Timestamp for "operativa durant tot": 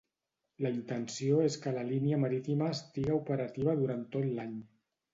3.21-4.31